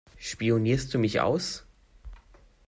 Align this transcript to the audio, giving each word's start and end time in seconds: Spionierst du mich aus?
Spionierst 0.17 0.95
du 0.95 0.97
mich 0.97 1.21
aus? 1.21 1.63